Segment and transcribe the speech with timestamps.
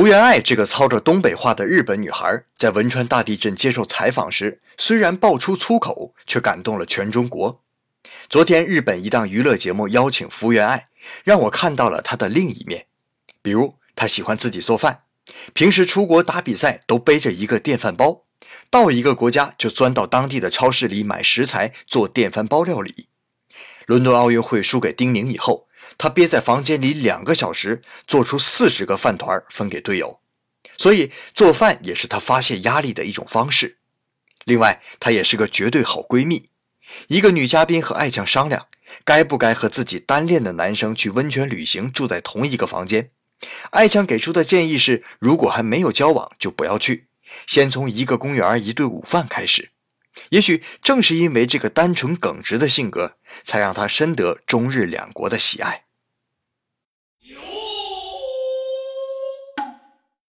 [0.00, 7.62] 福原爱这个操着东北话的日本女孩，在汶川大地震接受采访时，虽然爆出粗口，却感动了全中国。
[8.30, 10.86] 昨天，日本一档娱乐节目邀请福原爱，
[11.22, 12.86] 让我看到了她的另一面。
[13.42, 15.02] 比如，她喜欢自己做饭，
[15.52, 18.22] 平时出国打比赛都背着一个电饭煲，
[18.70, 23.08] 到一个国家就钻到当地的超市里买食材做电饭煲料理。
[23.90, 25.66] 伦敦奥运会输给丁宁以后，
[25.98, 30.20] 她憋在房间里两个小时，做出四十个饭团分给队友。
[30.78, 33.78] 所以，做饭也是她发泄压力的一种方式。
[34.44, 36.50] 另外，她也是个绝对好闺蜜。
[37.08, 38.68] 一个女嘉宾和爱强商量，
[39.04, 43.10] 该不该和自己单恋的男生去温泉旅行，住在同一个房间。
[43.70, 47.08] 爱强给出的建议是：如果还没有交往，就不要去，
[47.48, 49.72] 先从一个公园一顿午饭开始。
[50.28, 55.86] 也许正是因为这个单纯耿直的性格，才让他深得中日两国的喜爱。